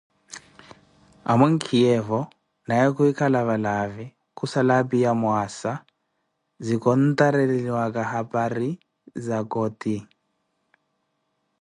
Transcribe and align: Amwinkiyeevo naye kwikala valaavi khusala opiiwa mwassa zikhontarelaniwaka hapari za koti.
Amwinkiyeevo 1.31 2.19
naye 2.67 2.85
kwikala 2.95 3.39
valaavi 3.49 4.05
khusala 4.37 4.73
opiiwa 4.81 5.11
mwassa 5.21 5.71
zikhontarelaniwaka 6.65 8.01
hapari 8.13 8.69
za 9.25 9.37
koti. 9.51 9.97